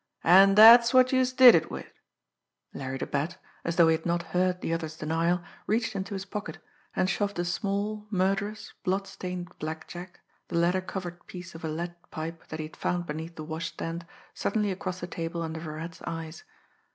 [0.23, 1.91] "An' dat's what youse did it wid."
[2.73, 6.25] Larry the Bat, as though he had not heard the other's denial, reached into his
[6.25, 6.57] pocket,
[6.95, 12.59] and shoved a small, murderous, bloodstained blackjack, the leather covered piece of lead pipe that
[12.59, 16.45] he had found beneath the washstand, suddenly across the table under Virat's eyes.